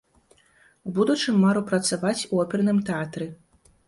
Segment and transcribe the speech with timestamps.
[0.91, 3.29] У будучым мару працаваць у оперным тэатры.